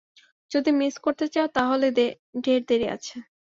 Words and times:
যদি 0.51 0.69
মিস 0.79 0.95
করতে 1.05 1.25
চাও 1.33 1.47
তা 1.55 1.61
হলে 1.69 1.87
ঢের 2.43 2.61
দেরি 2.67 2.87
আছে। 2.95 3.15